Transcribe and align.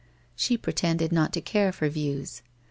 She 0.35 0.57
pretended 0.57 1.11
not 1.11 1.31
to 1.33 1.41
care 1.41 1.71
for 1.71 1.87
views. 1.87 2.41